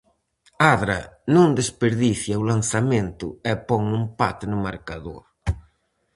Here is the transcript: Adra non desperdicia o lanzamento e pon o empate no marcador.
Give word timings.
Adra 0.73 0.99
non 1.35 1.47
desperdicia 1.59 2.41
o 2.41 2.47
lanzamento 2.51 3.27
e 3.51 3.53
pon 3.67 3.83
o 3.93 3.97
empate 4.03 4.45
no 4.51 4.57
marcador. 4.67 5.23